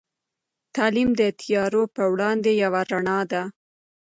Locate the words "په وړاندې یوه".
1.95-2.81